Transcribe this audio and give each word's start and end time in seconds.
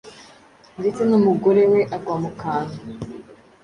ndetse 0.79 1.01
n’umugore 1.09 1.61
we 1.71 1.81
agwa 1.95 2.15
mu 2.23 2.31
kantu. 2.41 2.77